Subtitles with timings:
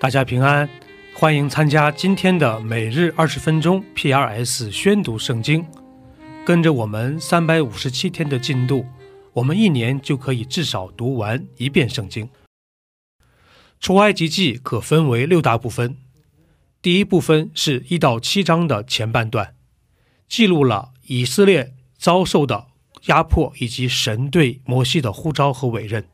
[0.00, 0.70] 大家平安，
[1.12, 5.66] 欢迎参加今天的每日二十分钟 P.R.S 宣读圣经。
[6.46, 8.86] 跟着我们三百五十七天的进度，
[9.32, 12.30] 我们一年就可以至少读完一遍圣经。
[13.80, 15.96] 出埃及记可分为六大部分，
[16.80, 19.56] 第一部分是一到七章的前半段，
[20.28, 22.68] 记录了以色列遭受的
[23.06, 26.04] 压迫以及神对摩西的呼召和委任。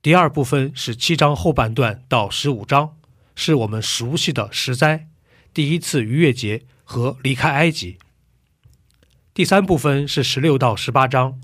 [0.00, 2.96] 第二部分是七章后半段到十五章，
[3.34, 5.08] 是我们熟悉的十灾、
[5.52, 7.98] 第一次逾越节和离开埃及。
[9.34, 11.40] 第三部分是十六到十八章，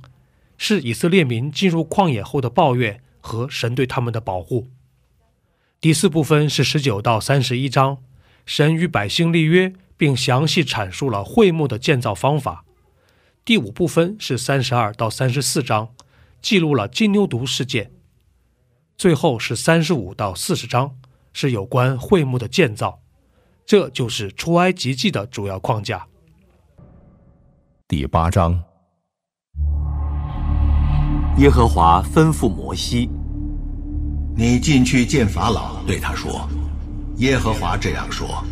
[0.56, 4.70] 是以色列民进入旷野后的抱怨和神对他们的保护。
[5.80, 7.98] 第四部分是十九到三十一章，
[8.46, 12.64] 神与百姓立约，并详细阐述了会幕的建造方法。
[13.44, 15.92] 第五部分是三十二到三十四章，
[16.40, 17.90] 记录了金牛犊事件。
[19.04, 20.90] 最后是三十五到四十章，
[21.34, 23.00] 是有关会幕的建造。
[23.66, 26.06] 这就是出埃及记的主要框架。
[27.86, 28.58] 第八章，
[31.36, 33.10] 耶和华吩咐摩西
[34.34, 36.48] ：“你进去见法老，对他说
[37.20, 38.42] ：‘耶和华这样说：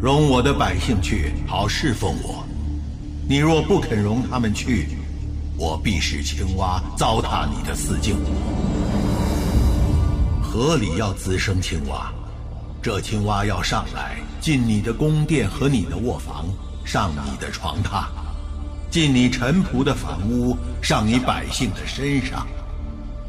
[0.00, 2.44] 容我的百姓去，好侍奉我。
[3.28, 4.88] 你若不肯容他们去，
[5.56, 8.16] 我必使青蛙糟蹋你的四境。
[10.52, 12.12] 河里要滋生青蛙，
[12.82, 16.44] 这青蛙要上来，进你的宫殿和你的卧房，
[16.84, 18.06] 上你的床榻。’”
[18.90, 22.40] 进你臣仆的房屋，上你百姓的身上；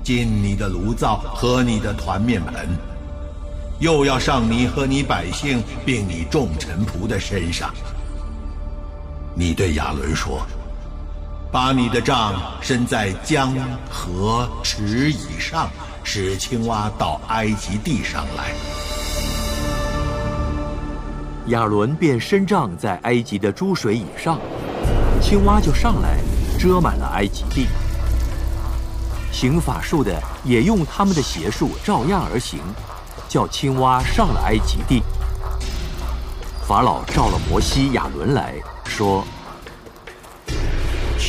[0.04, 2.68] 进你的炉灶和你的团面盆，
[3.80, 7.72] 又要上你和你百姓并你众臣仆的身上。
[9.36, 10.42] 你对亚伦说
[11.54, 13.54] ：“把你的杖伸在江
[13.88, 15.70] 河池以上，
[16.04, 18.52] 使青蛙到埃及地上来。”
[21.48, 24.40] 亚伦便伸杖在埃及的诸水以上。
[25.22, 26.20] 青蛙就上来，
[26.58, 27.68] 遮满了埃及地。
[29.32, 32.60] 行法术的也用他们的邪术照样而行，
[33.30, 35.02] 叫青蛙上了埃及地。
[36.68, 39.26] 法老召了摩西、亚伦来说：“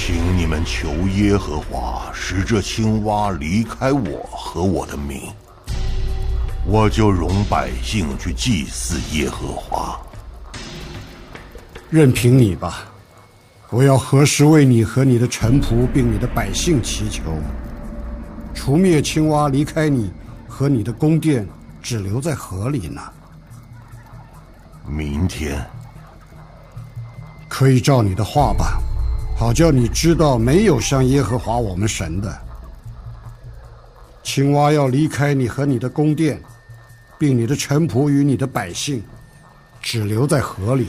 [0.05, 5.21] 请你们求耶和华使这青蛙离开我和我的民，
[6.67, 9.97] 我就容百姓去祭祀耶和华。
[11.89, 12.89] 任凭你吧。”
[13.71, 17.23] 我要何时为你和你的臣仆并你的百姓祈求，
[18.53, 20.13] 除灭青蛙离开你
[20.49, 21.47] 和你的宫殿，
[21.81, 23.01] 只留在河里呢？
[24.85, 25.65] 明天
[27.49, 28.83] 可以照你的话吧，
[29.43, 32.33] 好叫你知道没有像耶和华我们神的
[34.23, 36.41] 青蛙要离开你和你的宫殿，
[37.19, 39.03] 并你的臣仆与你的百姓，
[39.81, 40.87] 只留在河里。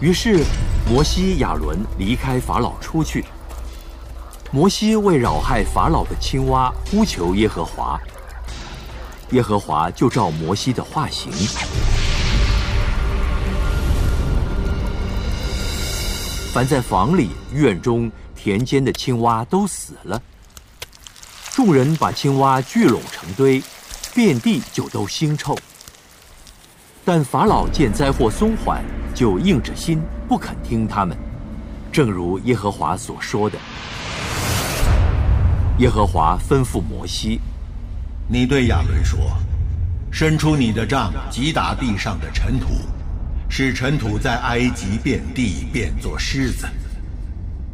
[0.00, 0.42] 于是。
[0.88, 3.24] 摩西、亚伦离开法老出去。
[4.52, 8.00] 摩西为扰害法老的青蛙呼求耶和华，
[9.32, 11.32] 耶和华就照摩西的话行。
[16.56, 20.22] 凡在房里、院中、田间的青蛙都死了。
[21.52, 23.62] 众人把青蛙聚拢成堆，
[24.14, 25.54] 遍地就都腥臭。
[27.04, 28.82] 但法老见灾祸松缓。
[29.14, 31.16] 就硬着心不肯听他们，
[31.90, 33.58] 正如耶和华所说的。
[35.78, 37.40] 耶和华吩咐摩西
[38.28, 39.18] ：“你对亚伦说，
[40.10, 42.68] 伸出你的杖，击打地上的尘土，
[43.48, 46.66] 使尘土在埃及遍地变作狮子。”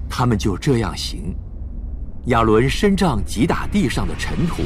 [0.09, 1.35] 他们就这样行。
[2.27, 4.63] 亚伦伸杖击打地上的尘土，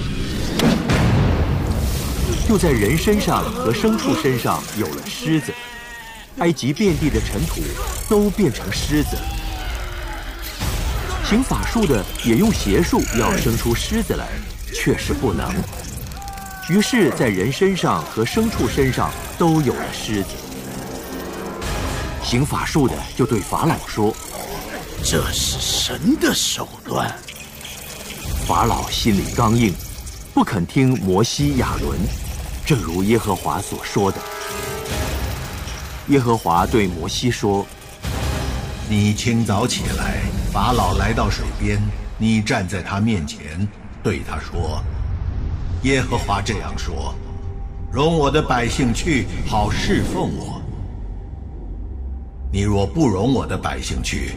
[2.47, 5.53] 就在人身上和牲畜身上有了狮子。
[6.38, 7.62] 埃及遍地的尘土
[8.11, 9.17] 都变成狮子，
[11.25, 14.29] 行法术的也用邪术要生出狮子来，
[14.75, 15.50] 却是不能。
[16.69, 20.29] 于是，在人身上和牲畜身上都有了狮子。
[22.26, 24.12] 行法术的就对法老说
[25.05, 27.17] ：“这是神的手段。”
[28.49, 29.73] 法老心里刚硬，
[30.34, 31.96] 不肯听摩西、亚伦，
[32.67, 34.19] 正如耶和华所说的。
[36.08, 37.64] 耶和华对摩西说
[38.90, 41.81] ：“你清早起来，法老来到水边，
[42.19, 43.69] 你站在他面前，
[44.02, 44.82] 对他说
[45.84, 47.14] ：‘耶和华这样说：
[47.93, 50.61] 容我的百姓去，好侍奉我。
[52.52, 54.31] 你若不容我的百姓去，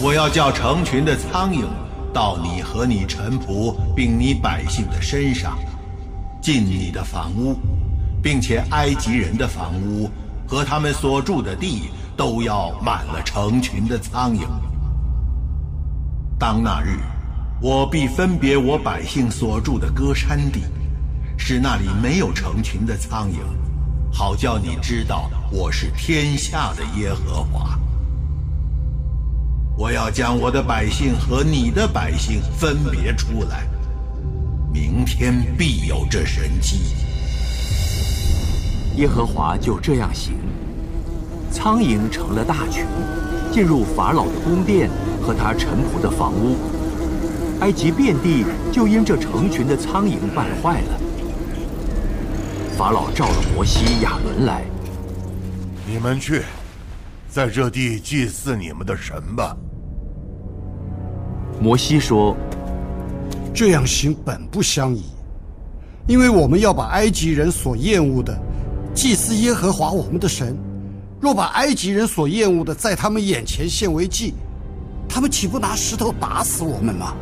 [0.00, 1.64] 我要叫成群的苍蝇
[2.12, 5.58] 到你和你臣仆并你百姓的身上，
[6.40, 7.56] 进你的房屋，
[8.22, 10.08] 并且埃及人的房屋
[10.46, 14.42] 和他们所住的地都要满了成群的苍蝇。
[16.38, 16.98] 当那日，
[17.60, 20.60] 我必分别我百姓所住的歌山地，
[21.36, 23.36] 使那里没有成群的苍蝇，
[24.12, 27.78] 好叫你知道我是天下的耶和华。
[29.76, 33.68] 我要将我的百姓和你的百姓分别出来，
[34.72, 36.94] 明天必有这神迹。
[38.96, 40.32] 耶和华就这样行，
[41.50, 42.86] 苍蝇成了大群，
[43.52, 44.88] 进入法老的宫殿
[45.20, 46.56] 和他臣仆的房屋，
[47.60, 51.00] 埃及遍地就因这成群的苍蝇败坏了。
[52.74, 54.62] 法老召了摩西、亚伦来，
[55.92, 56.40] 你们去，
[57.28, 59.54] 在这地祭祀你们的神吧。
[61.60, 62.34] 摩西说
[63.52, 65.04] ：“这样行本不相宜，
[66.08, 68.34] 因为我们要把埃及人所厌恶的
[68.94, 70.56] 祭祀耶和华我们的神。
[71.20, 74.32] 若把埃及人所厌恶的在他们眼前献为祭，
[75.06, 77.14] 他们岂不拿石头打死我们吗？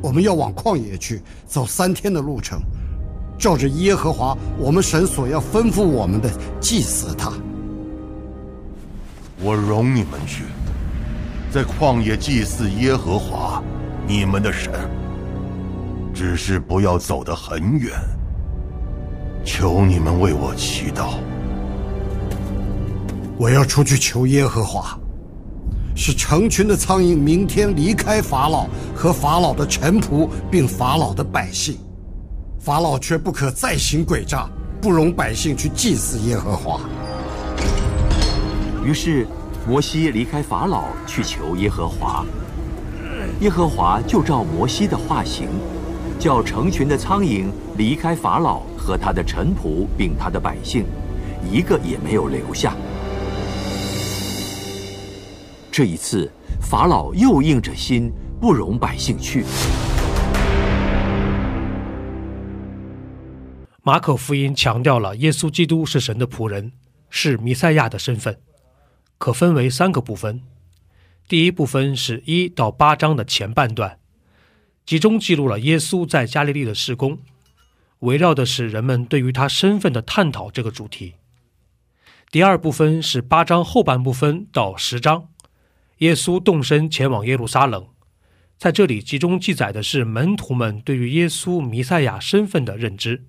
[0.00, 2.60] 我们要往旷野去，走三天的路程，
[3.38, 7.32] 照着耶和华我们神所要吩咐我们的祭祀他。
[9.40, 10.44] 我容你们去。”
[11.52, 13.62] 在旷野祭祀耶和华，
[14.08, 14.72] 你们的神。
[16.12, 17.92] 只是不要走得很远。
[19.44, 21.14] 求你们为我祈祷。
[23.36, 24.98] 我要出去求耶和华，
[25.94, 31.76] 使成群的苍蝇明天离开法老和法老的臣仆，并法老的百姓。
[32.64, 34.48] 法老却不可再行诡诈，
[34.80, 36.80] 不容百姓去祭祀耶和华。
[38.82, 39.26] 于是。
[39.66, 42.22] 摩西离开法老去求耶和华，
[43.40, 45.48] 耶和华就照摩西的话行，
[46.18, 47.46] 叫成群的苍蝇
[47.78, 50.84] 离开法老和他的臣仆并他的百姓，
[51.50, 52.76] 一个也没有留下。
[55.72, 56.30] 这一次，
[56.60, 59.46] 法老又硬着心不容百姓去。
[63.86, 66.72] 马可福音强调了耶稣基督是神的仆人，
[67.10, 68.40] 是弥赛亚的身份。
[69.18, 70.40] 可分为三个部分，
[71.28, 73.98] 第一部分是一到八章的前半段，
[74.86, 77.18] 集中记录了耶稣在加利利的施工，
[77.98, 81.16] 围绕的是人们对于他身份的探讨这个主题。
[82.30, 85.28] 第二部分是八章后半部分到十章，
[85.98, 87.86] 耶稣动身前往耶路撒冷，
[88.56, 93.26] 在这里集中记载的是门徒们对于耶稣弥赛亚身份的认知。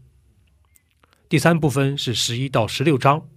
[1.28, 3.28] 第三部分是十一到十六章。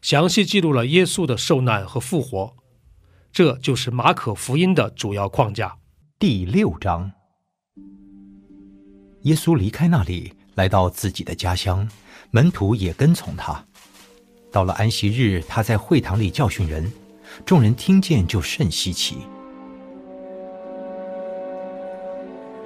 [0.00, 2.54] 详细记录了耶稣的受难和复活，
[3.32, 5.76] 这就是马可福音的主要框架。
[6.20, 7.10] 第六章，
[9.22, 11.88] 耶稣离开那里，来到自己的家乡，
[12.30, 13.64] 门徒也跟从他。
[14.52, 16.90] 到了安息日，他在会堂里教训人，
[17.44, 19.18] 众人听见就甚稀奇。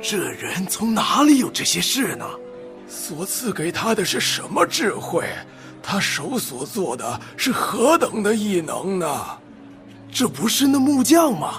[0.02, 2.26] 这人从哪里有这些事呢？
[2.92, 5.24] 所赐给他的是什么智慧？
[5.82, 9.08] 他手所做的是何等的异能呢？
[10.12, 11.54] 这不是那木匠吗？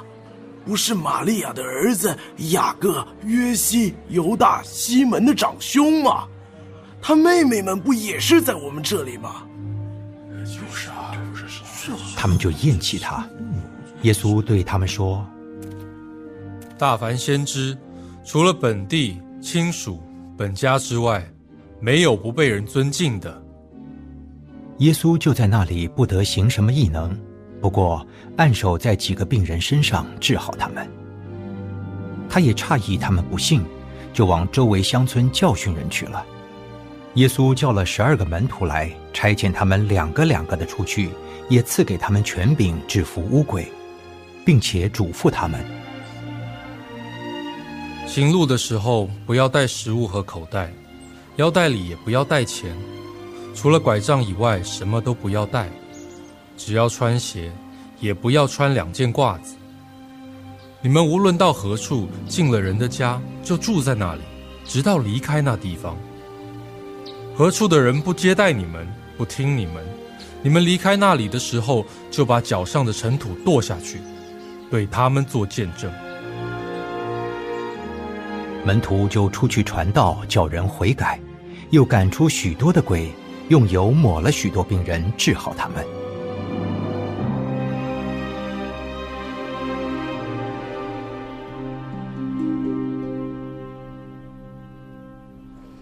[0.63, 2.15] 不是玛利亚的儿子
[2.51, 6.27] 雅各、约西、犹大、西门的长兄吗？
[7.01, 9.43] 他妹妹们不也是在我们这里吗？
[10.45, 11.97] 就是啊，是啊。
[12.15, 13.27] 他们就厌弃他。
[14.03, 15.25] 耶稣对他们说
[16.77, 17.75] ：“大凡先知，
[18.23, 20.01] 除了本地亲属、
[20.35, 21.23] 本家之外，
[21.79, 23.41] 没有不被人尊敬的。”
[24.79, 27.15] 耶稣就在那里，不得行什么异能，
[27.61, 28.05] 不过
[28.37, 30.87] 按手在几个病人身上治好他们。
[32.27, 33.63] 他也诧异他们不信，
[34.11, 36.25] 就往周围乡村教训人去了。
[37.13, 41.11] 耶稣叫了十二个门徒来，差遣他们两个两个的出去，
[41.47, 43.71] 也赐给他们权柄制服乌鬼，
[44.43, 45.63] 并且嘱咐他们：
[48.13, 50.71] 行路的时候不要带食物和口袋，
[51.37, 52.71] 腰带里也不要带钱。
[53.55, 55.67] 除了拐杖以外，什么都不要带，
[56.55, 57.51] 只要穿鞋，
[57.99, 59.55] 也不要穿两件褂子。
[60.79, 64.21] 你们无论到何处，进了人的家，就住在那里，
[64.63, 65.97] 直到离开那地方。
[67.35, 69.83] 何处的人不接待你们，不听你们，
[70.43, 73.99] 你们离开那里的时候，就把脚上的尘土跺下去，
[74.69, 75.91] 对他们做见证。
[78.65, 81.19] 门徒就出去传道，叫人悔改，
[81.71, 83.11] 又赶出许多的鬼。
[83.49, 85.85] 用油抹了许多病人，治好他们。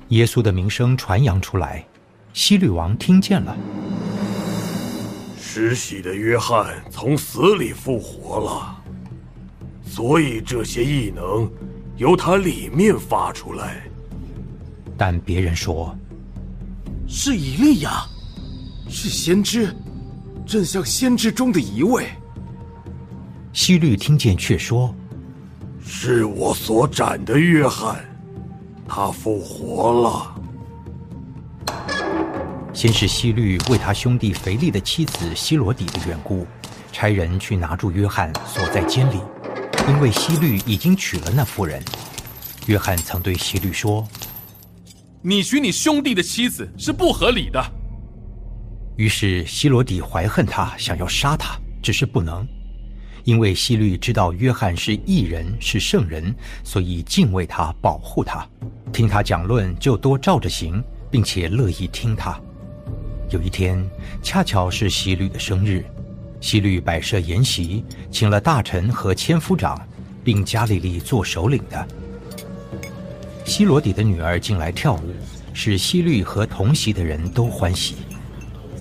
[0.08, 1.86] 耶稣的名声传扬出来，
[2.34, 3.56] 希律王听见了。
[5.38, 8.76] 施洗的约翰从死里复活了，
[9.86, 11.50] 所以这些异能
[12.02, 13.84] 由它里面发出来。
[14.98, 15.96] 但别人说，
[17.08, 18.08] 是以利亚，
[18.90, 19.72] 是先知，
[20.44, 22.08] 正像先知中的一位。
[23.54, 24.96] 希律听见却说，
[25.86, 28.04] 是我所斩的约翰，
[28.88, 30.36] 他复活了。
[32.74, 36.48] 先是希律为他兄弟腓力的妻子希罗底的缘故，
[36.92, 39.20] 差人去拿住约翰锁在监里，
[39.88, 41.84] 因为希律已经娶了那妇人。
[42.68, 44.08] 约翰曾对希律说。
[45.24, 47.64] 你娶你兄弟的妻子是不合理的。
[48.98, 52.46] 于是希罗底怀恨他，想要杀他，只是不能，
[53.24, 58.48] 因为希律知道约翰是异人，是圣人，所以敬畏他，保护他，
[58.92, 62.40] 听他讲论就多照着行，并且乐意听他。
[63.30, 63.88] 有一天，
[64.22, 65.86] 恰巧是希律的生日，
[66.42, 69.80] 希律摆设筵席，请了大臣和千夫长，
[70.24, 71.88] 并加利利做首领的。
[73.46, 75.14] 西罗底的女儿进来跳舞，
[75.54, 77.96] 使西律和同席的人都欢喜。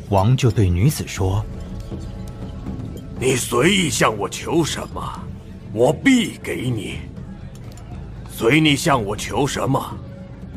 [0.09, 1.45] 王就对女子说
[3.21, 5.21] ：“你随意向我求什么，
[5.73, 6.99] 我必给你。
[8.31, 9.95] 随你向我求什么，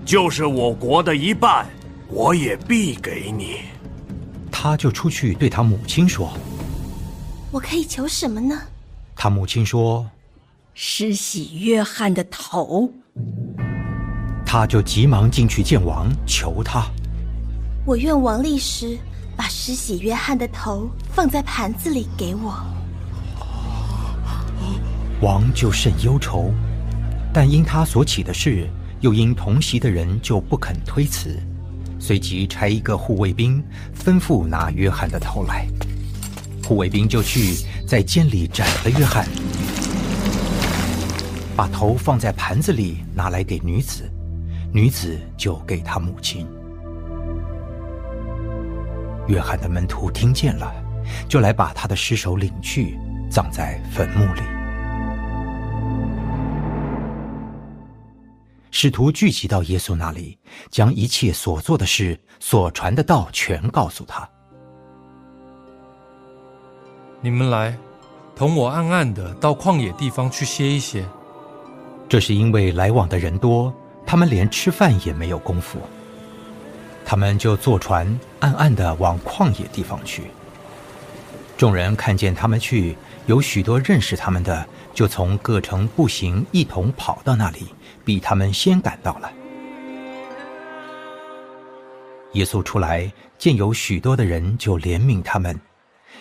[0.05, 1.67] 就是我国的一半，
[2.07, 3.57] 我也必给你。”
[4.49, 6.31] 他就出去对他母亲说
[7.53, 8.59] ：“我可以求什么呢？”
[9.15, 10.09] 他母亲说
[10.73, 12.91] ：“施洗约翰的头。”
[14.43, 16.87] 他就急忙进去见王，求他
[17.85, 18.97] ：“我愿王立时
[19.37, 22.55] 把施洗约翰的头放在盘子里给我。”
[25.21, 26.51] 王就甚忧愁，
[27.31, 28.67] 但因他所起的事，
[28.99, 31.39] 又因同席的人就不肯推辞，
[31.99, 33.63] 随即差一个护卫兵
[33.95, 35.67] 吩咐拿约翰的头来。
[36.63, 37.55] 护卫兵就去
[37.85, 39.27] 在监里斩了约翰，
[41.55, 44.09] 把头放在盘子里拿来给女子。
[44.71, 46.47] 女子就给他母亲。
[49.27, 50.73] 约翰的门徒听见了，
[51.29, 52.97] 就来把他的尸首领去，
[53.29, 54.41] 葬在坟墓里。
[58.71, 60.39] 使徒聚集到耶稣那里，
[60.71, 64.27] 将一切所做的事、所传的道全告诉他。
[67.25, 67.73] 你们来，
[68.35, 71.05] 同我暗暗的到旷野地方去歇一歇。
[72.09, 73.73] 这是因为来往的人多。
[74.05, 75.79] 他们连吃饭也没有功夫，
[77.05, 80.23] 他们就坐船暗暗的往旷野地方去。
[81.55, 87.67] 众人看见他们去，有许多认识他们的，就从各城步行一同跑到那里，
[88.03, 89.31] 比他们先赶到了。
[92.33, 95.57] 耶稣出来见有许多的人，就怜悯他们，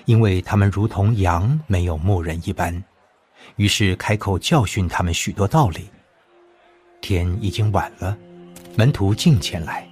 [0.05, 2.83] 因为他们如同羊没有牧人一般，
[3.57, 5.89] 于是开口教训他们许多道理。
[7.01, 8.17] 天已经晚了，
[8.77, 9.89] 门徒进前来。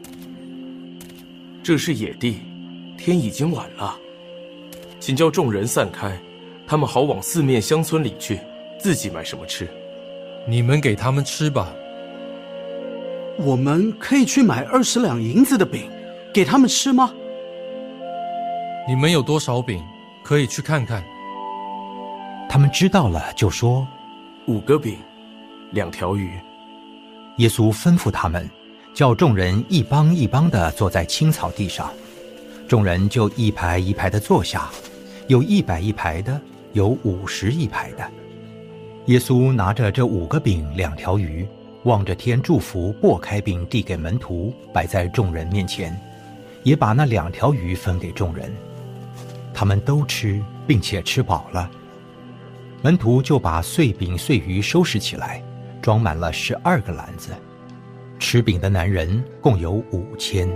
[1.62, 2.40] 这是野地，
[2.96, 3.96] 天已经晚了，
[4.98, 6.18] 请叫众人散开，
[6.66, 8.40] 他们好往四面乡村里去，
[8.78, 9.68] 自己买什么吃。
[10.48, 11.72] 你们给他们吃吧。
[13.38, 15.90] 我们可以去买二十两银子的饼，
[16.32, 17.12] 给他们吃吗？
[18.88, 19.82] 你们有多少饼？
[20.22, 21.02] 可以去看看。
[22.48, 23.86] 他们知道了，就说：
[24.46, 24.98] 五个饼，
[25.72, 26.32] 两条鱼。
[27.36, 28.48] 耶稣吩咐他们，
[28.92, 31.92] 叫众人一帮一帮的坐在青草地上，
[32.68, 34.68] 众人就一排一排的坐下，
[35.28, 36.40] 有一百一排的，
[36.72, 38.10] 有五十一排的。
[39.06, 41.46] 耶稣拿着这五个饼两条鱼，
[41.84, 45.98] 望着天祝福，擘开饼递给门徒，摆在众人面前，
[46.62, 48.52] 也把那两条鱼分给众人，
[49.52, 51.70] 他们都吃，并且吃饱了。
[52.82, 55.42] 门徒就把碎饼碎鱼收拾起来。
[55.82, 57.30] 装满了十二个篮子，
[58.18, 60.46] 吃饼的男人共有五千。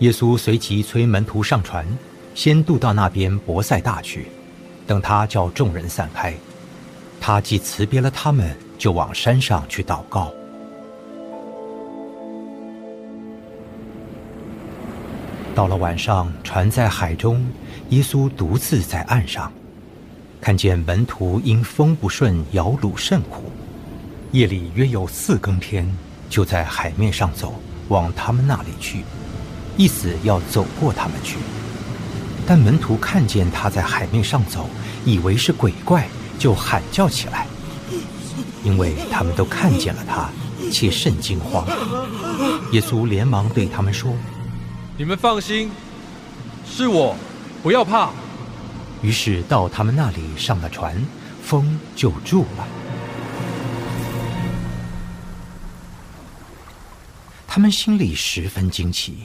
[0.00, 1.86] 耶稣随即催门徒上船，
[2.34, 4.26] 先渡到那边博塞大去。
[4.86, 6.34] 等他叫众人散开，
[7.18, 10.30] 他既辞别了他们，就往山上去祷告。
[15.54, 17.46] 到了晚上，船在海中，
[17.90, 19.52] 耶稣独自在岸上。
[20.40, 23.52] 看见门徒因风不顺摇橹甚苦，
[24.32, 25.88] 夜里约有四更天，
[26.28, 27.54] 就在海面上走，
[27.86, 29.04] 往他们那里去，
[29.76, 31.36] 意思要走过他们去。
[32.44, 34.68] 但门徒看见他在海面上走，
[35.04, 37.46] 以为是鬼怪，就喊叫起来
[38.64, 40.28] ：“因为他们都看见了他，
[40.70, 41.64] 且甚惊慌。
[42.72, 44.12] 耶稣连忙对他们说
[44.96, 45.72] ：“你们放心，
[46.64, 47.16] 是我，
[47.64, 48.12] 不要怕。”
[49.02, 50.96] 于是到他们那里上了船，
[51.42, 52.68] 风就住了。
[57.44, 59.24] 他们心里十分惊奇，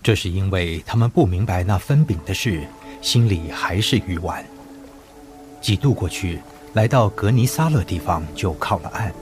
[0.00, 2.64] 这是因为他们不明白那分饼的事，
[3.02, 4.44] 心里还是愚顽。
[5.60, 6.40] 几度过去，
[6.74, 9.12] 来到格尼撒勒地方，就靠了岸。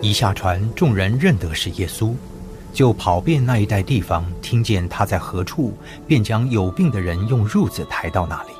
[0.00, 2.14] 一下船，众人认得是耶稣，
[2.72, 5.74] 就跑遍那一带地方，听见他在何处，
[6.06, 8.50] 便将有病的人用褥子抬到那里。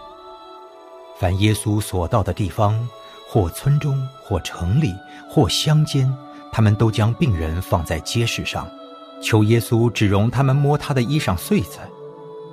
[1.18, 2.88] 凡耶稣所到的地方，
[3.28, 4.94] 或村中，或城里，
[5.28, 6.12] 或乡间，
[6.50, 8.68] 他们都将病人放在街市上，
[9.22, 11.78] 求耶稣只容他们摸他的衣裳穗子，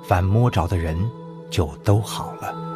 [0.06, 0.98] 凡摸着的人
[1.50, 2.67] 就都好了。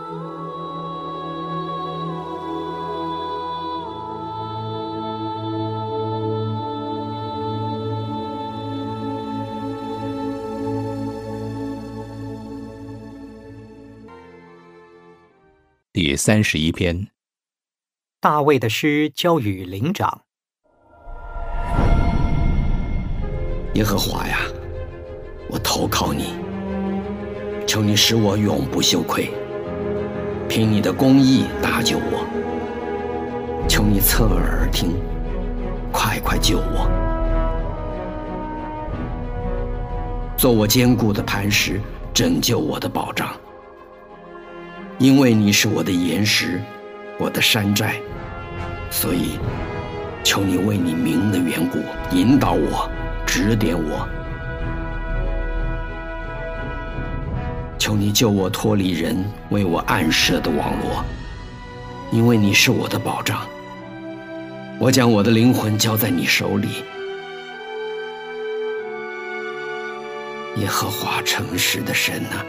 [16.12, 17.08] 第三十一篇，
[18.20, 20.24] 大卫的诗交与灵长。
[23.72, 24.40] 耶和华呀，
[25.48, 26.34] 我投靠你，
[27.66, 29.30] 求你使我永不羞愧，
[30.50, 33.66] 凭你的公义搭救我。
[33.66, 34.90] 求你侧耳而听，
[35.90, 36.90] 快快救我，
[40.36, 41.80] 做我坚固的磐石，
[42.12, 43.34] 拯救我的保障。
[44.98, 46.60] 因为你是我的岩石，
[47.18, 47.94] 我的山寨，
[48.90, 49.38] 所以
[50.22, 51.78] 求你为你名的缘故
[52.14, 52.88] 引导我，
[53.26, 54.08] 指点我。
[57.78, 59.16] 求你救我脱离人
[59.50, 61.04] 为我暗设的网络，
[62.12, 63.40] 因为你是我的保障。
[64.78, 66.68] 我将我的灵魂交在你手里，
[70.56, 72.44] 耶和华诚实的神呐，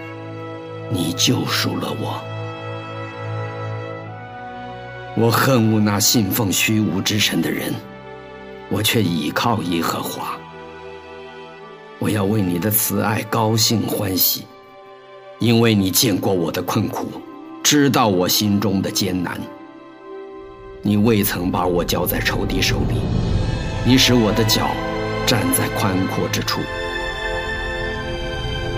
[0.91, 2.23] 你救赎了我。
[5.15, 7.71] 我恨恶那信奉虚无之神的人，
[8.69, 10.35] 我却倚靠耶和华。
[11.99, 14.43] 我要为你的慈爱高兴欢喜，
[15.37, 17.07] 因为你见过我的困苦，
[17.61, 19.39] 知道我心中的艰难。
[20.81, 22.95] 你未曾把我交在仇敌手里，
[23.85, 24.71] 你使我的脚
[25.27, 26.59] 站在宽阔之处。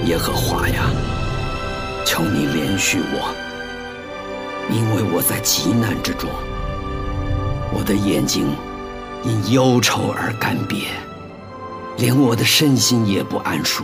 [0.05, 0.89] 耶和华呀，
[2.05, 3.33] 求你怜恤我。
[4.69, 6.29] 因为我在极难之中，
[7.73, 8.47] 我的眼睛
[9.23, 10.85] 因忧愁而干瘪，
[11.97, 13.83] 连我的身心也不安舒。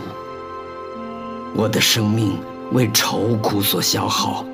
[1.54, 2.36] 我的生命
[2.72, 4.44] 为愁苦所消耗，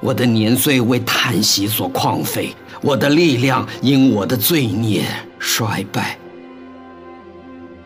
[0.00, 5.04] 我的年岁为叹息所旷废，我的力量因我的罪孽
[5.38, 6.18] 衰败，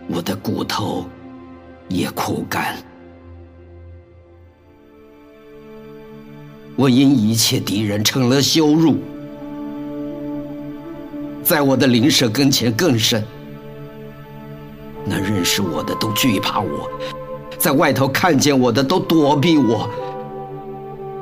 [0.09, 1.05] 我的骨头
[1.89, 2.77] 也枯干。
[6.77, 8.99] 我因一切敌人成了羞辱，
[11.43, 13.25] 在我的灵舍跟前更甚。
[15.07, 16.91] 那认识我的都惧怕我，
[17.59, 19.89] 在外头看见我的都躲避我。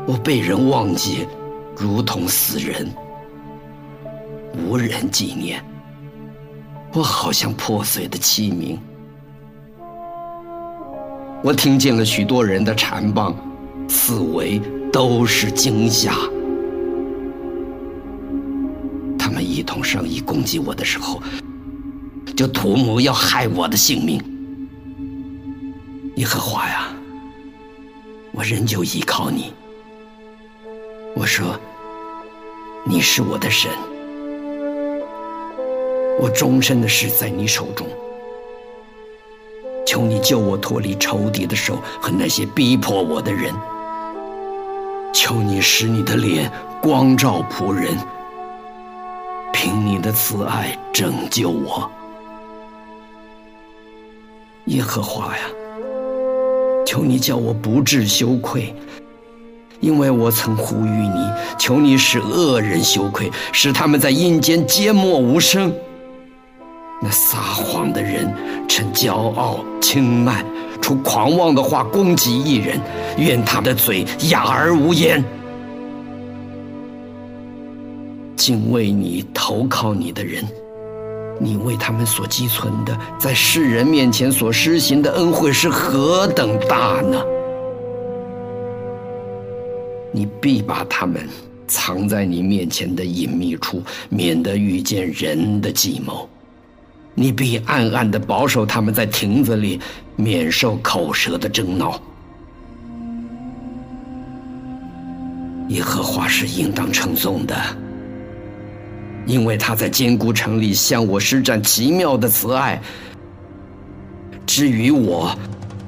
[0.06, 1.26] 我被人忘记，
[1.76, 2.90] 如同死人，
[4.68, 5.64] 无人纪念。
[6.92, 8.76] 我好像破碎的器皿。
[11.42, 13.36] 我听见了许多人的缠棒，
[13.88, 14.60] 四围。
[14.94, 16.12] 都是惊吓。
[19.18, 21.20] 他们一同商议攻击我的时候，
[22.37, 24.22] 就图谋要害我的性命。
[26.14, 26.94] 耶和华呀，
[28.30, 29.52] 我仍旧依靠你。
[31.16, 31.59] 我说，
[32.87, 33.68] 你是我的神，
[36.20, 37.85] 我终身的事在你手中。
[39.85, 43.52] 求你救我脱离仇敌的手和那些逼迫我的人。
[45.14, 46.50] 求你使你的脸
[46.83, 47.96] 光照仆人，
[49.53, 51.88] 凭你的慈爱拯救我，
[54.66, 55.44] 耶和华呀！
[56.85, 58.74] 求你叫我不致羞愧，
[59.79, 61.33] 因为我曾呼吁你。
[61.59, 65.72] 求你使恶人羞愧，使他们在阴间缄默无声。
[67.00, 68.35] 那撒谎的人
[68.68, 70.44] 趁骄傲轻慢。
[70.85, 72.79] 出狂妄的话攻击一人，
[73.16, 75.25] 愿他的嘴哑而无言。
[78.37, 80.44] 敬畏你、投靠你的人，
[81.40, 87.25] 你为他们所积存的，在世人面前所施行的恩惠是何等大呢？
[90.12, 91.27] 你必把他们
[91.66, 96.29] 藏在你面前的隐秘处，免得遇见人的计谋。
[97.14, 99.81] 你必暗暗的保守他们在亭子里，
[100.16, 102.00] 免受口舌的争闹。
[105.68, 107.57] 耶和华是应当称颂的，
[109.27, 112.81] 因为他在坚固城里向我施展奇妙的慈爱。
[114.44, 115.35] 至于我，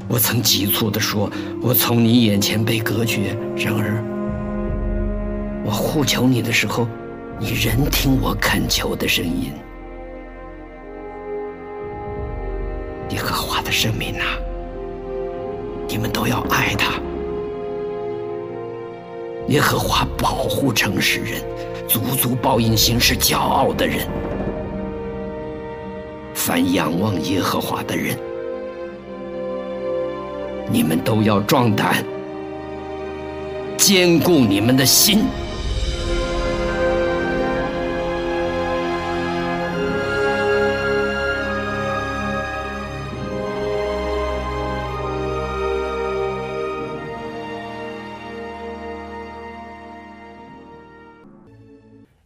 [0.09, 4.03] 我曾急促地说：“我从你眼前被隔绝。”然而，
[5.65, 6.89] 我呼求你的时候，
[7.39, 9.53] 你仍听我恳求的声音。
[13.67, 14.25] 的生命呐，
[15.89, 16.93] 你们都要爱他。
[19.49, 21.43] 耶和华保护诚实人，
[21.89, 24.07] 足足报应行事骄傲的人。
[26.33, 28.17] 凡仰望耶和华的人，
[30.71, 32.05] 你们都要壮胆，
[33.77, 35.25] 坚固你们的心。